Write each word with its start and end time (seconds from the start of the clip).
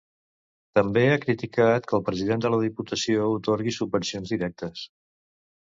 També 0.79 1.03
ha 1.09 1.19
criticat 1.25 1.85
que 1.91 1.95
el 1.99 2.03
president 2.09 2.43
de 2.47 2.51
la 2.55 2.61
Diputació 2.65 3.29
atorgui 3.37 3.77
subvencions 3.79 4.35
directes. 4.37 4.85